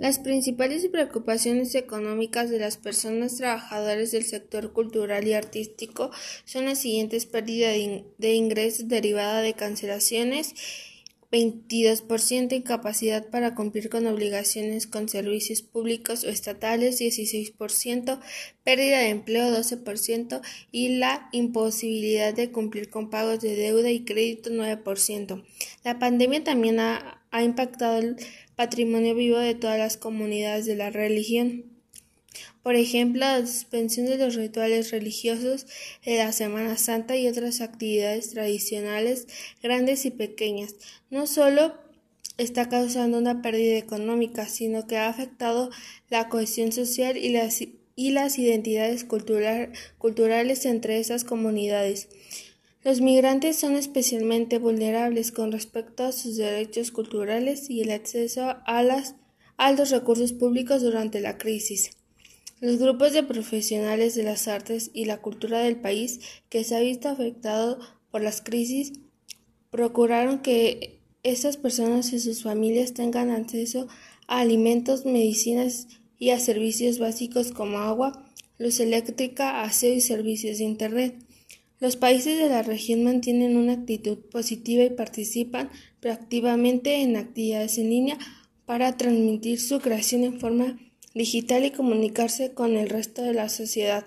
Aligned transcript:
Las 0.00 0.18
principales 0.18 0.88
preocupaciones 0.88 1.74
económicas 1.74 2.48
de 2.48 2.58
las 2.58 2.78
personas 2.78 3.36
trabajadoras 3.36 4.10
del 4.12 4.24
sector 4.24 4.72
cultural 4.72 5.28
y 5.28 5.34
artístico 5.34 6.10
son 6.46 6.64
las 6.64 6.78
siguientes: 6.78 7.26
pérdida 7.26 7.68
de 7.68 8.32
ingresos 8.32 8.88
derivada 8.88 9.42
de 9.42 9.52
cancelaciones, 9.52 10.54
22% 11.30 12.54
incapacidad 12.54 13.28
para 13.28 13.54
cumplir 13.54 13.90
con 13.90 14.06
obligaciones 14.06 14.86
con 14.86 15.10
servicios 15.10 15.60
públicos 15.60 16.24
o 16.24 16.30
estatales, 16.30 16.98
16%, 16.98 18.20
pérdida 18.64 19.00
de 19.00 19.10
empleo, 19.10 19.54
12% 19.54 20.40
y 20.72 20.96
la 20.96 21.28
imposibilidad 21.32 22.32
de 22.32 22.50
cumplir 22.50 22.88
con 22.88 23.10
pagos 23.10 23.42
de 23.42 23.54
deuda 23.54 23.90
y 23.90 24.04
crédito, 24.06 24.48
9%. 24.48 25.44
La 25.84 25.98
pandemia 25.98 26.42
también 26.42 26.80
ha, 26.80 27.19
ha 27.30 27.42
impactado 27.42 27.98
el 27.98 28.16
patrimonio 28.56 29.14
vivo 29.14 29.38
de 29.38 29.54
todas 29.54 29.78
las 29.78 29.96
comunidades 29.96 30.66
de 30.66 30.76
la 30.76 30.90
religión. 30.90 31.64
Por 32.62 32.74
ejemplo, 32.74 33.20
la 33.20 33.46
suspensión 33.46 34.06
de 34.06 34.18
los 34.18 34.34
rituales 34.34 34.90
religiosos 34.90 35.66
de 36.04 36.18
la 36.18 36.32
Semana 36.32 36.76
Santa 36.76 37.16
y 37.16 37.26
otras 37.26 37.60
actividades 37.60 38.30
tradicionales 38.30 39.26
grandes 39.62 40.04
y 40.04 40.10
pequeñas, 40.10 40.74
no 41.08 41.26
solo 41.26 41.74
está 42.36 42.68
causando 42.68 43.18
una 43.18 43.42
pérdida 43.42 43.78
económica, 43.78 44.46
sino 44.46 44.86
que 44.86 44.96
ha 44.96 45.08
afectado 45.08 45.70
la 46.08 46.28
cohesión 46.28 46.72
social 46.72 47.16
y 47.16 47.30
las, 47.30 47.60
y 47.96 48.10
las 48.10 48.38
identidades 48.38 49.04
culturales 49.04 50.66
entre 50.66 50.98
esas 51.00 51.24
comunidades. 51.24 52.08
Los 52.82 53.02
migrantes 53.02 53.56
son 53.56 53.76
especialmente 53.76 54.58
vulnerables 54.58 55.32
con 55.32 55.52
respecto 55.52 56.04
a 56.04 56.12
sus 56.12 56.36
derechos 56.36 56.90
culturales 56.90 57.68
y 57.68 57.82
el 57.82 57.90
acceso 57.90 58.56
a, 58.64 59.72
los 59.72 59.90
recursos 59.90 60.32
públicos 60.32 60.80
durante 60.80 61.20
la 61.20 61.36
crisis. 61.36 61.90
Los 62.60 62.78
grupos 62.78 63.12
de 63.12 63.22
profesionales 63.22 64.14
de 64.14 64.22
las 64.22 64.48
artes 64.48 64.90
y 64.94 65.04
la 65.04 65.20
cultura 65.20 65.60
del 65.60 65.76
país 65.76 66.20
que 66.48 66.64
se 66.64 66.74
ha 66.74 66.80
visto 66.80 67.10
afectado 67.10 67.78
por 68.10 68.22
las 68.22 68.40
crisis 68.40 68.92
procuraron 69.70 70.40
que 70.40 71.00
estas 71.22 71.58
personas 71.58 72.14
y 72.14 72.18
sus 72.18 72.42
familias 72.42 72.94
tengan 72.94 73.30
acceso 73.30 73.88
a 74.26 74.40
alimentos, 74.40 75.04
medicinas 75.04 75.86
y 76.18 76.30
a 76.30 76.40
servicios 76.40 76.98
básicos 76.98 77.52
como 77.52 77.78
agua, 77.78 78.26
luz 78.56 78.80
eléctrica, 78.80 79.62
aseo 79.62 79.92
y 79.94 80.00
servicios 80.00 80.58
de 80.58 80.64
Internet. 80.64 81.29
Los 81.80 81.96
países 81.96 82.38
de 82.38 82.50
la 82.50 82.62
región 82.62 83.04
mantienen 83.04 83.56
una 83.56 83.72
actitud 83.72 84.18
positiva 84.18 84.84
y 84.84 84.90
participan 84.90 85.70
proactivamente 86.00 87.00
en 87.00 87.16
actividades 87.16 87.78
en 87.78 87.88
línea 87.88 88.18
para 88.66 88.98
transmitir 88.98 89.58
su 89.58 89.80
creación 89.80 90.24
en 90.24 90.38
forma 90.38 90.78
digital 91.14 91.64
y 91.64 91.70
comunicarse 91.70 92.52
con 92.52 92.76
el 92.76 92.90
resto 92.90 93.22
de 93.22 93.32
la 93.32 93.48
sociedad. 93.48 94.04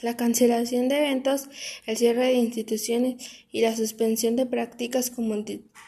La 0.00 0.16
cancelación 0.16 0.88
de 0.88 0.96
eventos, 0.96 1.50
el 1.84 1.98
cierre 1.98 2.24
de 2.24 2.34
instituciones 2.34 3.16
y 3.52 3.60
la 3.60 3.76
suspensión 3.76 4.34
de 4.34 4.46
prácticas 4.46 5.12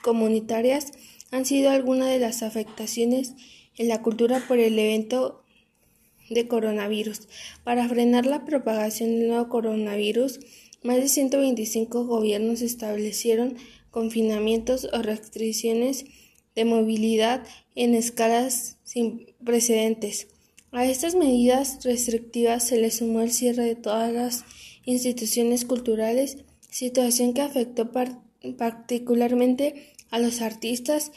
comunitarias 0.03 0.93
han 1.31 1.47
sido 1.47 1.71
algunas 1.71 2.11
de 2.11 2.19
las 2.19 2.43
afectaciones 2.43 3.33
en 3.79 3.89
la 3.89 4.03
cultura 4.03 4.45
por 4.47 4.59
el 4.59 4.79
evento 4.79 5.43
de 6.29 6.47
coronavirus. 6.47 7.27
Para 7.65 7.89
frenar 7.89 8.27
la 8.27 8.45
propagación 8.45 9.19
del 9.19 9.29
nuevo 9.29 9.49
coronavirus, 9.49 10.41
más 10.83 10.97
de 10.97 11.09
125 11.09 12.05
gobiernos 12.07 12.63
establecieron 12.63 13.57
confinamientos 13.91 14.89
o 14.93 15.03
restricciones 15.03 16.05
de 16.55 16.65
movilidad 16.65 17.45
en 17.75 17.95
escalas 17.95 18.79
sin 18.85 19.27
precedentes. 19.45 20.29
A 20.73 20.87
estas 20.87 21.15
medidas 21.15 21.85
restrictivas 21.85 22.67
se 22.67 22.79
le 22.79 22.91
sumó 22.91 23.21
el 23.21 23.33
cierre 23.33 23.65
de 23.65 23.77
todas 23.77 24.13
las 24.13 24.45
instituciones 24.85 25.65
culturales, 25.65 26.39
situación 26.71 27.35
que 27.35 27.42
afectó 27.42 27.91
particularmente 28.57 29.92
a 30.11 30.19
los 30.19 30.41
artistas 30.41 31.13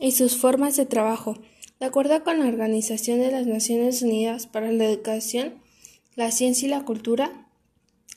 y 0.00 0.12
sus 0.12 0.36
formas 0.36 0.76
de 0.76 0.86
trabajo. 0.86 1.38
De 1.80 1.86
acuerdo 1.86 2.24
con 2.24 2.40
la 2.40 2.46
Organización 2.46 3.20
de 3.20 3.30
las 3.30 3.46
Naciones 3.46 4.02
Unidas 4.02 4.48
para 4.48 4.72
la 4.72 4.84
Educación, 4.84 5.54
la 6.16 6.32
Ciencia 6.32 6.66
y 6.66 6.70
la 6.70 6.84
Cultura, 6.84 7.47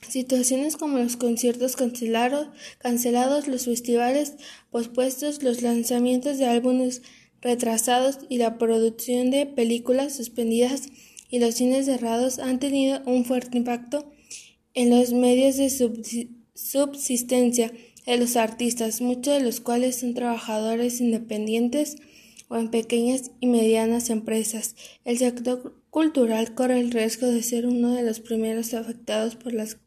Situaciones 0.08 0.76
como 0.76 0.98
los 0.98 1.16
conciertos 1.16 1.76
cancelados, 1.76 2.48
cancelados, 2.78 3.48
los 3.48 3.64
festivales 3.66 4.34
pospuestos, 4.70 5.42
los 5.42 5.62
lanzamientos 5.62 6.38
de 6.38 6.46
álbumes 6.46 7.02
retrasados 7.40 8.18
y 8.28 8.38
la 8.38 8.58
producción 8.58 9.30
de 9.30 9.46
películas 9.46 10.16
suspendidas 10.16 10.88
y 11.30 11.38
los 11.38 11.54
cines 11.54 11.86
cerrados 11.86 12.38
han 12.38 12.58
tenido 12.58 13.00
un 13.06 13.24
fuerte 13.24 13.58
impacto 13.58 14.12
en 14.74 14.90
los 14.90 15.12
medios 15.12 15.56
de 15.56 15.70
subsistencia 16.54 17.72
de 18.06 18.16
los 18.16 18.36
artistas, 18.36 19.00
muchos 19.00 19.34
de 19.34 19.40
los 19.40 19.60
cuales 19.60 20.00
son 20.00 20.14
trabajadores 20.14 21.00
independientes 21.00 21.96
o 22.52 22.58
en 22.58 22.68
pequeñas 22.68 23.30
y 23.40 23.46
medianas 23.46 24.10
empresas. 24.10 24.76
El 25.06 25.16
sector 25.16 25.74
cultural 25.88 26.54
corre 26.54 26.78
el 26.80 26.90
riesgo 26.90 27.26
de 27.26 27.42
ser 27.42 27.66
uno 27.66 27.94
de 27.94 28.02
los 28.02 28.20
primeros 28.20 28.74
afectados 28.74 29.36
por 29.36 29.54
las 29.54 29.78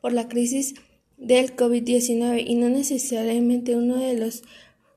por 0.00 0.12
la 0.12 0.28
crisis 0.28 0.74
del 1.16 1.54
COVID-19 1.54 2.44
y 2.46 2.54
no 2.56 2.68
necesariamente 2.68 3.76
uno 3.76 3.96
de 3.96 4.14
los 4.14 4.42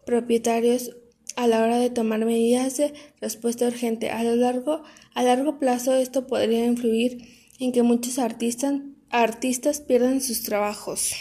propietarios 0.06 0.96
a 1.36 1.48
la 1.48 1.64
hora 1.64 1.78
de 1.78 1.90
tomar 1.90 2.26
medidas 2.26 2.78
de 2.78 2.94
respuesta 3.20 3.68
urgente. 3.68 4.10
A, 4.10 4.24
lo 4.24 4.36
largo, 4.36 4.84
a 5.14 5.24
largo 5.24 5.60
plazo 5.60 5.94
esto 5.94 6.28
podría 6.28 6.66
influir 6.66 7.20
en 7.60 7.72
que 7.72 7.84
muchos 7.84 8.20
artistas, 8.20 8.82
artistas 9.10 9.80
pierdan 9.82 10.22
sus 10.22 10.44
trabajos. 10.44 11.02